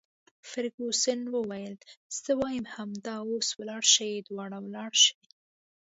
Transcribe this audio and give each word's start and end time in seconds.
فرګوسن 0.49 1.19
وویل: 1.35 1.75
زه 2.23 2.31
وایم 2.41 2.65
همدا 2.75 3.15
اوس 3.29 3.47
ولاړ 3.59 3.83
شئ، 3.93 4.11
دواړه 4.27 4.57
ولاړ 4.65 4.91
شئ. 5.03 5.15